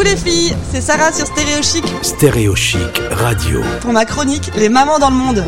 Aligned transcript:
Coucou 0.00 0.12
les 0.12 0.16
filles, 0.16 0.56
c'est 0.72 0.80
Sarah 0.80 1.12
sur 1.12 1.26
Stéréo 1.26 1.60
Chic 1.62 1.84
Stéréo 2.00 2.54
Chic 2.56 2.78
Radio. 3.10 3.60
pour 3.82 3.92
ma 3.92 4.06
chronique 4.06 4.50
Les 4.56 4.70
mamans 4.70 4.98
dans 4.98 5.10
le 5.10 5.16
monde. 5.16 5.44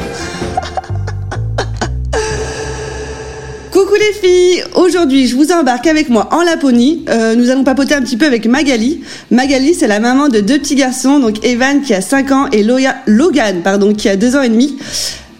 Coucou 3.72 3.94
les 3.94 4.12
filles, 4.12 4.62
aujourd'hui 4.74 5.26
je 5.26 5.36
vous 5.36 5.52
embarque 5.52 5.86
avec 5.86 6.10
moi 6.10 6.28
en 6.32 6.42
Laponie. 6.42 7.02
Euh, 7.08 7.34
nous 7.34 7.48
allons 7.48 7.64
papoter 7.64 7.94
un 7.94 8.02
petit 8.02 8.18
peu 8.18 8.26
avec 8.26 8.44
Magali. 8.44 9.00
Magali 9.30 9.72
c'est 9.72 9.86
la 9.86 10.00
maman 10.00 10.28
de 10.28 10.40
deux 10.40 10.58
petits 10.58 10.74
garçons, 10.74 11.18
donc 11.18 11.42
Evan 11.46 11.80
qui 11.80 11.94
a 11.94 12.02
5 12.02 12.30
ans 12.32 12.46
et 12.52 12.62
Loya- 12.62 12.96
Logan 13.06 13.62
pardon, 13.64 13.94
qui 13.94 14.10
a 14.10 14.16
2 14.16 14.36
ans 14.36 14.42
et 14.42 14.50
demi. 14.50 14.76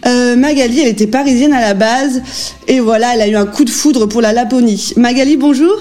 Euh, 0.07 0.37
Magali 0.37 0.81
elle 0.81 0.89
était 0.89 1.07
parisienne 1.07 1.53
à 1.53 1.61
la 1.61 1.75
base 1.75 2.23
et 2.67 2.81
voilà 2.81 3.15
elle 3.15 3.21
a 3.21 3.29
eu 3.29 3.37
un 3.37 3.45
coup 3.45 3.67
de 3.67 3.71
foudre 3.71 4.07
pour 4.07 4.23
la 4.23 4.33
Laponie. 4.33 4.95
Magali 4.97 5.37
bonjour. 5.37 5.77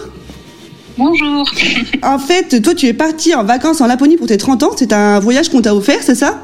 Bonjour. 0.98 1.50
En 2.04 2.20
fait 2.20 2.62
toi 2.62 2.74
tu 2.74 2.88
es 2.88 2.94
partie 2.94 3.36
en 3.36 3.44
vacances 3.44 3.82
en 3.82 3.88
Laponie 3.88 4.18
pour 4.18 4.28
tes 4.28 4.38
30 4.38 4.64
ans, 4.64 4.72
c'est 4.78 4.94
un 4.94 5.20
voyage 5.20 5.50
qu'on 5.50 5.62
t'a 5.62 5.76
offert 5.76 6.02
c'est 6.02 6.16
ça? 6.16 6.44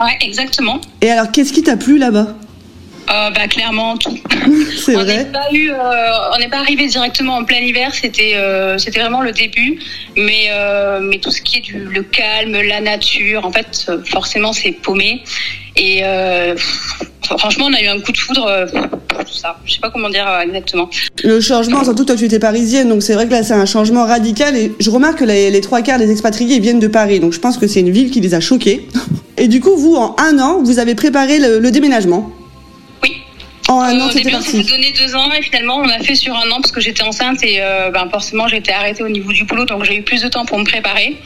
Ouais, 0.00 0.16
exactement. 0.20 0.80
Et 1.00 1.10
alors 1.10 1.30
qu'est-ce 1.30 1.52
qui 1.52 1.62
t'a 1.62 1.76
plu 1.76 1.98
là-bas? 1.98 2.36
Euh, 3.08 3.30
bah 3.30 3.46
clairement 3.46 3.96
tout. 3.96 4.18
C'est 4.84 4.94
vrai 4.94 5.18
n'est 5.18 5.24
pas 5.26 5.52
eu, 5.52 5.70
euh, 5.70 5.76
on 6.34 6.38
n'est 6.38 6.48
pas 6.48 6.58
arrivé 6.58 6.88
directement 6.88 7.36
en 7.36 7.44
plein 7.44 7.58
hiver. 7.58 7.94
C'était, 7.94 8.34
euh, 8.34 8.78
c'était 8.78 8.98
vraiment 8.98 9.20
le 9.20 9.30
début. 9.30 9.78
Mais, 10.16 10.50
mais 11.02 11.18
tout 11.18 11.30
ce 11.30 11.40
qui 11.40 11.58
est 11.58 11.60
du 11.60 11.78
le 11.78 12.02
calme, 12.02 12.60
la 12.60 12.80
nature, 12.80 13.44
en 13.46 13.52
fait, 13.52 13.90
forcément, 14.06 14.52
c'est 14.52 14.72
paumé. 14.72 15.22
Et 15.76 16.02
franchement, 17.38 17.66
on 17.66 17.74
a 17.74 17.80
eu 17.80 17.86
un 17.86 18.00
coup 18.00 18.12
de 18.12 18.18
foudre 18.18 18.66
tout 19.36 19.42
ça. 19.42 19.56
Je 19.64 19.74
sais 19.74 19.80
pas 19.80 19.90
comment 19.90 20.08
dire 20.08 20.26
euh, 20.28 20.40
exactement. 20.40 20.88
Le 21.22 21.40
changement, 21.40 21.84
surtout 21.84 22.04
toi 22.04 22.16
tu 22.16 22.24
étais 22.24 22.38
parisienne, 22.38 22.88
donc 22.88 23.02
c'est 23.02 23.14
vrai 23.14 23.26
que 23.26 23.32
là 23.32 23.42
c'est 23.42 23.52
un 23.54 23.66
changement 23.66 24.04
radical 24.04 24.56
et 24.56 24.72
je 24.80 24.90
remarque 24.90 25.18
que 25.18 25.24
les, 25.24 25.50
les 25.50 25.60
trois 25.60 25.82
quarts 25.82 25.98
des 25.98 26.10
expatriés 26.10 26.58
viennent 26.58 26.80
de 26.80 26.88
Paris, 26.88 27.20
donc 27.20 27.32
je 27.32 27.38
pense 27.40 27.58
que 27.58 27.66
c'est 27.66 27.80
une 27.80 27.90
ville 27.90 28.10
qui 28.10 28.20
les 28.20 28.34
a 28.34 28.40
choqués. 28.40 28.86
Et 29.38 29.48
du 29.48 29.60
coup, 29.60 29.76
vous, 29.76 29.96
en 29.96 30.16
un 30.18 30.38
an, 30.38 30.62
vous 30.62 30.78
avez 30.78 30.94
préparé 30.94 31.38
le, 31.38 31.58
le 31.58 31.70
déménagement. 31.70 32.30
Oui. 33.02 33.12
En 33.68 33.80
un 33.82 33.94
Euh, 33.94 34.04
an, 34.04 34.08
c'était 34.10 34.30
on 34.30 34.38
parti. 34.38 34.62
donné 34.64 34.92
deux 34.98 35.14
ans 35.14 35.30
et 35.38 35.42
finalement, 35.42 35.76
on 35.76 35.88
a 35.90 35.98
fait 35.98 36.14
sur 36.14 36.34
un 36.34 36.50
an 36.50 36.56
parce 36.62 36.72
que 36.72 36.80
j'étais 36.80 37.02
enceinte 37.02 37.42
et 37.44 37.56
euh, 37.60 37.90
ben, 37.90 38.08
forcément, 38.10 38.48
j'étais 38.48 38.72
arrêtée 38.72 39.02
au 39.02 39.10
niveau 39.10 39.32
du 39.32 39.44
boulot, 39.44 39.66
donc 39.66 39.84
j'ai 39.84 39.94
eu 39.96 40.02
plus 40.02 40.22
de 40.22 40.28
temps 40.28 40.46
pour 40.46 40.58
me 40.58 40.64
préparer. 40.64 41.18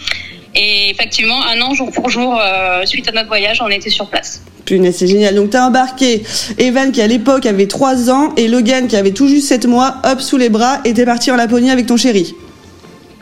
Et 0.56 0.90
effectivement, 0.90 1.40
un 1.44 1.60
an 1.60 1.72
jour 1.74 1.92
pour 1.92 2.10
jour, 2.10 2.36
euh, 2.42 2.84
suite 2.84 3.08
à 3.08 3.12
notre 3.12 3.28
voyage, 3.28 3.62
on 3.64 3.68
était 3.68 3.90
sur 3.90 4.10
place. 4.10 4.42
Punaise, 4.70 4.96
c'est 4.96 5.06
génial. 5.06 5.34
Donc 5.34 5.50
t'as 5.50 5.66
embarqué 5.66 6.22
Evan 6.58 6.92
qui 6.92 7.02
à 7.02 7.06
l'époque 7.06 7.44
avait 7.46 7.66
3 7.66 8.10
ans 8.10 8.32
et 8.36 8.46
Logan 8.46 8.86
qui 8.86 8.96
avait 8.96 9.10
tout 9.10 9.26
juste 9.26 9.48
7 9.48 9.66
mois, 9.66 9.96
hop, 10.04 10.20
sous 10.20 10.36
les 10.36 10.48
bras, 10.48 10.80
et 10.84 10.94
t'es 10.94 11.04
parti 11.04 11.30
en 11.30 11.36
Laponie 11.36 11.70
avec 11.70 11.86
ton 11.86 11.96
chéri. 11.96 12.34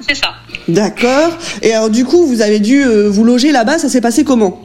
C'est 0.07 0.15
ça. 0.15 0.35
D'accord. 0.69 1.31
Et 1.63 1.73
alors 1.73 1.89
du 1.89 2.05
coup, 2.05 2.27
vous 2.27 2.43
avez 2.43 2.61
dû 2.61 2.85
euh, 2.85 3.09
vous 3.09 3.25
loger 3.25 3.51
là-bas, 3.51 3.79
ça 3.79 3.89
s'est 3.89 4.03
passé 4.03 4.25
comment? 4.25 4.63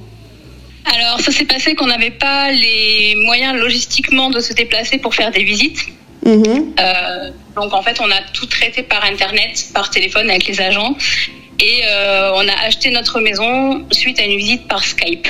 Alors, 0.86 1.22
ça 1.22 1.32
s'est 1.32 1.46
passé 1.46 1.76
qu'on 1.76 1.88
n'avait 1.88 2.12
pas 2.12 2.52
les 2.52 3.16
moyens 3.16 3.58
logistiquement 3.58 4.30
de 4.30 4.42
se 4.42 4.54
déplacer 4.54 4.98
pour 4.98 5.16
faire 5.16 5.32
des 5.32 5.44
visites. 5.44 5.80
Mhm. 6.26 6.74
Euh, 6.80 7.32
donc, 7.56 7.74
en 7.74 7.82
fait, 7.82 7.98
on 8.02 8.12
a 8.12 8.22
tout 8.34 8.46
traité 8.48 8.84
par 8.84 9.06
Internet, 9.06 9.68
par 9.74 9.90
téléphone 9.90 10.30
avec 10.30 10.46
les 10.48 10.60
agents. 10.60 10.96
Et 11.60 11.82
euh, 11.86 12.32
on 12.34 12.48
a 12.48 12.66
acheté 12.66 12.92
notre 12.92 13.22
maison 13.22 13.86
suite 13.92 14.20
à 14.20 14.24
une 14.24 14.38
visite 14.38 14.68
par 14.68 14.84
Skype. 14.84 15.28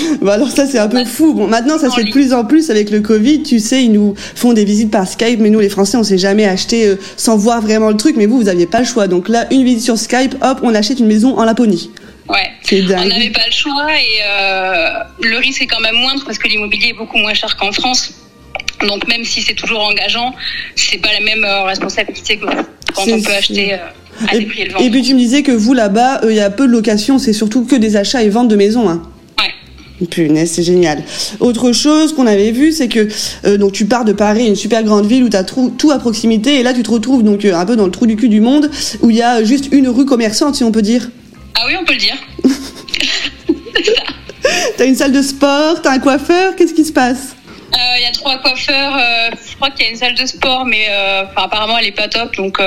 Bah 0.22 0.34
alors 0.34 0.50
ça 0.50 0.66
c'est 0.66 0.78
un 0.78 0.88
peu 0.88 1.04
fou. 1.04 1.34
Bon 1.34 1.46
maintenant 1.46 1.78
ça 1.78 1.90
se 1.90 1.96
fait 1.96 2.04
de 2.04 2.10
plus 2.10 2.32
en 2.32 2.44
plus 2.44 2.70
avec 2.70 2.90
le 2.90 3.00
Covid. 3.00 3.42
Tu 3.42 3.58
sais 3.58 3.82
ils 3.82 3.92
nous 3.92 4.14
font 4.16 4.52
des 4.52 4.64
visites 4.64 4.90
par 4.90 5.06
Skype, 5.06 5.40
mais 5.40 5.50
nous 5.50 5.60
les 5.60 5.68
Français 5.68 5.96
on 5.96 6.02
s'est 6.02 6.18
jamais 6.18 6.46
acheté 6.46 6.86
euh, 6.86 6.96
sans 7.16 7.36
voir 7.36 7.62
vraiment 7.62 7.90
le 7.90 7.96
truc. 7.96 8.16
Mais 8.16 8.26
vous 8.26 8.38
vous 8.38 8.48
aviez 8.48 8.66
pas 8.66 8.80
le 8.80 8.84
choix. 8.84 9.08
Donc 9.08 9.28
là 9.28 9.46
une 9.50 9.64
visite 9.64 9.82
sur 9.82 9.98
Skype, 9.98 10.34
hop 10.42 10.60
on 10.62 10.74
achète 10.74 11.00
une 11.00 11.06
maison 11.06 11.38
en 11.38 11.44
Laponie. 11.44 11.90
Ouais. 12.30 12.50
C'est 12.62 12.82
dingue. 12.82 13.00
On 13.04 13.08
n'avait 13.08 13.30
pas 13.30 13.46
le 13.46 13.52
choix 13.52 13.86
et 13.92 14.20
euh, 14.24 14.88
le 15.22 15.38
risque 15.38 15.62
est 15.62 15.66
quand 15.66 15.80
même 15.80 15.96
moindre 15.96 16.24
parce 16.24 16.38
que 16.38 16.48
l'immobilier 16.48 16.90
est 16.90 16.96
beaucoup 16.96 17.18
moins 17.18 17.34
cher 17.34 17.56
qu'en 17.56 17.72
France. 17.72 18.14
Donc 18.86 19.06
même 19.08 19.24
si 19.24 19.42
c'est 19.42 19.54
toujours 19.54 19.80
engageant, 19.82 20.32
c'est 20.76 20.98
pas 20.98 21.12
la 21.12 21.20
même 21.20 21.44
euh, 21.44 21.64
responsabilité 21.64 22.36
que 22.36 22.46
quand 22.94 23.08
on 23.08 23.20
peut 23.20 23.32
acheter 23.32 23.74
euh, 23.74 23.78
à 24.28 24.34
Et, 24.34 24.40
des 24.40 24.46
prix 24.46 24.62
élevants. 24.62 24.78
et 24.78 24.90
puis 24.90 25.02
tu 25.02 25.14
me 25.14 25.18
disais 25.18 25.42
que 25.42 25.52
vous 25.52 25.74
là-bas 25.74 26.20
il 26.24 26.34
y 26.34 26.40
a 26.40 26.50
peu 26.50 26.66
de 26.66 26.72
locations, 26.72 27.18
c'est 27.18 27.32
surtout 27.32 27.64
que 27.64 27.76
des 27.76 27.96
achats 27.96 28.22
et 28.22 28.28
ventes 28.28 28.48
de 28.48 28.56
maisons. 28.56 28.88
Hein. 28.88 29.02
Punaise, 30.06 30.50
c'est 30.52 30.62
génial. 30.62 31.02
Autre 31.40 31.72
chose 31.72 32.14
qu'on 32.14 32.26
avait 32.26 32.50
vu, 32.52 32.72
c'est 32.72 32.88
que 32.88 33.08
euh, 33.44 33.56
donc 33.58 33.72
tu 33.72 33.84
pars 33.86 34.04
de 34.04 34.12
Paris, 34.12 34.46
une 34.46 34.56
super 34.56 34.82
grande 34.82 35.06
ville 35.06 35.24
où 35.24 35.28
tu 35.28 35.36
as 35.36 35.44
tout 35.44 35.90
à 35.92 35.98
proximité, 35.98 36.60
et 36.60 36.62
là 36.62 36.72
tu 36.72 36.82
te 36.82 36.90
retrouves 36.90 37.22
donc 37.22 37.44
euh, 37.44 37.54
un 37.54 37.66
peu 37.66 37.76
dans 37.76 37.84
le 37.86 37.90
trou 37.90 38.06
du 38.06 38.16
cul 38.16 38.28
du 38.28 38.40
monde, 38.40 38.70
où 39.02 39.10
il 39.10 39.16
y 39.16 39.22
a 39.22 39.42
juste 39.44 39.68
une 39.72 39.88
rue 39.88 40.06
commerçante, 40.06 40.54
si 40.56 40.64
on 40.64 40.72
peut 40.72 40.82
dire. 40.82 41.10
Ah 41.56 41.64
oui, 41.66 41.74
on 41.80 41.84
peut 41.84 41.92
le 41.94 41.98
dire. 41.98 42.16
T'as 44.76 44.86
une 44.86 44.96
salle 44.96 45.12
de 45.12 45.22
sport, 45.22 45.82
t'as 45.82 45.92
un 45.92 45.98
coiffeur, 45.98 46.56
qu'est-ce 46.56 46.72
qui 46.74 46.84
se 46.84 46.92
passe? 46.92 47.36
Euh, 47.74 47.76
Il 47.98 48.02
y 48.02 48.06
a 48.06 48.10
trois 48.12 48.38
coiffeurs. 48.38 48.96
euh, 48.96 49.30
je 49.48 49.54
crois 49.56 49.70
qu'il 49.70 49.84
y 49.84 49.88
a 49.88 49.90
une 49.92 49.98
salle 49.98 50.14
de 50.14 50.24
sport, 50.26 50.64
mais 50.64 50.86
apparemment 51.36 51.76
elle 51.78 51.86
est 51.86 51.92
pas 51.92 52.08
top, 52.08 52.34
donc 52.36 52.58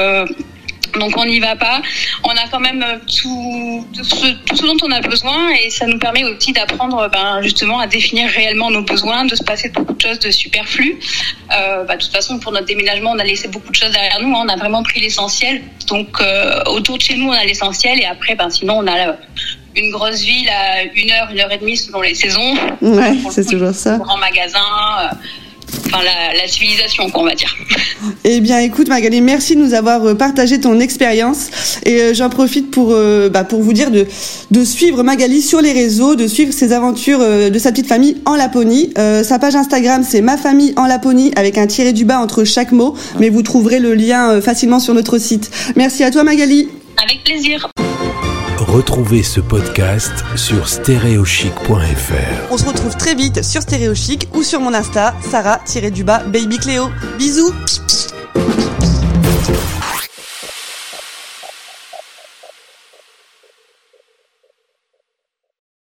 donc 0.99 1.17
on 1.17 1.25
n'y 1.25 1.39
va 1.39 1.55
pas. 1.55 1.81
On 2.23 2.29
a 2.31 2.47
quand 2.51 2.59
même 2.59 2.83
euh, 2.83 2.97
tout, 3.21 3.85
tout, 3.95 4.03
ce, 4.03 4.27
tout 4.45 4.55
ce 4.55 4.65
dont 4.65 4.77
on 4.83 4.91
a 4.91 5.01
besoin 5.01 5.49
et 5.63 5.69
ça 5.69 5.85
nous 5.85 5.97
permet 5.99 6.23
aussi 6.23 6.51
d'apprendre 6.53 7.09
ben, 7.11 7.41
justement 7.41 7.79
à 7.79 7.87
définir 7.87 8.29
réellement 8.29 8.69
nos 8.71 8.81
besoins, 8.83 9.25
de 9.25 9.35
se 9.35 9.43
passer 9.43 9.69
de 9.69 9.73
beaucoup 9.75 9.93
de 9.93 10.01
choses 10.01 10.19
de 10.19 10.31
superflu. 10.31 10.99
Euh, 11.55 11.83
bah, 11.83 11.95
de 11.97 12.01
toute 12.03 12.11
façon, 12.13 12.39
pour 12.39 12.51
notre 12.51 12.65
déménagement, 12.65 13.11
on 13.11 13.19
a 13.19 13.23
laissé 13.23 13.47
beaucoup 13.47 13.71
de 13.71 13.75
choses 13.75 13.91
derrière 13.91 14.19
nous. 14.21 14.35
hein. 14.35 14.43
on 14.45 14.49
a 14.49 14.55
vraiment 14.55 14.83
pris 14.83 14.99
l'essentiel. 15.01 15.61
Donc 15.87 16.19
euh, 16.21 16.63
autour 16.67 16.97
de 16.97 17.01
chez 17.03 17.15
nous, 17.15 17.27
on 17.29 17.31
a 17.33 17.43
l'essentiel 17.43 17.99
et 17.99 18.05
après, 18.05 18.35
ben, 18.35 18.49
sinon, 18.49 18.77
on 18.79 18.87
a 18.87 18.95
la- 18.97 19.17
une 19.75 19.89
grosse 19.89 20.21
ville 20.21 20.47
à 20.49 20.83
une 20.83 21.09
heure, 21.11 21.29
une 21.31 21.39
heure 21.39 21.51
et 21.51 21.57
demie 21.57 21.75
selon 21.75 22.01
les 22.01 22.13
saisons. 22.13 22.53
Ouais, 22.81 23.13
c'est 23.31 23.43
toujours 23.49 23.73
ça. 23.73 23.97
Grand 23.97 24.17
magasin, 24.17 24.59
euh, 25.01 25.07
enfin 25.93 26.03
la, 26.03 26.35
la 26.35 26.47
civilisation, 26.47 27.09
quoi, 27.09 27.21
on 27.21 27.25
va 27.25 27.35
dire. 27.35 27.55
Eh 28.25 28.41
bien, 28.41 28.59
écoute, 28.59 28.87
Magali, 28.89 29.21
merci 29.21 29.55
de 29.55 29.61
nous 29.61 29.73
avoir 29.73 30.05
euh, 30.05 30.15
partagé 30.15 30.59
ton 30.59 30.79
expérience. 30.79 31.49
Et 31.85 32.01
euh, 32.01 32.13
j'en 32.13 32.29
profite 32.29 32.71
pour, 32.71 32.89
euh, 32.91 33.29
bah, 33.29 33.43
pour 33.43 33.61
vous 33.61 33.73
dire 33.73 33.91
de, 33.91 34.05
de 34.51 34.63
suivre 34.65 35.03
Magali 35.03 35.41
sur 35.41 35.61
les 35.61 35.71
réseaux, 35.71 36.15
de 36.15 36.27
suivre 36.27 36.53
ses 36.53 36.73
aventures 36.73 37.19
de 37.19 37.59
sa 37.59 37.71
petite 37.71 37.87
famille 37.87 38.17
en 38.25 38.35
Laponie. 38.35 38.93
Euh, 38.97 39.23
sa 39.23 39.39
page 39.39 39.55
Instagram, 39.55 40.05
c'est 40.07 40.21
Ma 40.21 40.37
famille 40.37 40.73
en 40.77 40.85
Laponie, 40.85 41.31
avec 41.35 41.57
un 41.57 41.67
tiré 41.67 41.93
du 41.93 42.05
bas 42.05 42.19
entre 42.19 42.43
chaque 42.43 42.71
mot. 42.71 42.95
Mais 43.19 43.29
vous 43.29 43.41
trouverez 43.41 43.79
le 43.79 43.93
lien 43.93 44.41
facilement 44.41 44.79
sur 44.79 44.93
notre 44.93 45.17
site. 45.17 45.51
Merci 45.75 46.03
à 46.03 46.11
toi, 46.11 46.23
Magali. 46.23 46.69
Avec 46.97 47.23
plaisir. 47.23 47.69
Retrouvez 48.73 49.21
ce 49.21 49.39
podcast 49.39 50.25
sur 50.35 50.67
stéréochic.fr. 50.67 52.51
On 52.51 52.57
se 52.57 52.65
retrouve 52.65 52.97
très 52.97 53.13
vite 53.13 53.43
sur 53.43 53.61
Stéréo 53.61 53.93
Chic 53.93 54.27
ou 54.33 54.41
sur 54.41 54.61
mon 54.61 54.73
Insta, 54.73 55.13
Sarah-du-bas 55.21 56.23
Baby 56.25 56.57
Cléo. 56.57 56.89
Bisous 57.19 57.53